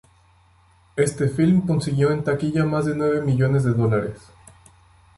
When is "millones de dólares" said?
3.21-4.19